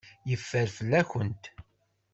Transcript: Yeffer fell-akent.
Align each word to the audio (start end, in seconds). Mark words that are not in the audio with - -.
Yeffer 0.29 0.67
fell-akent. 0.77 1.43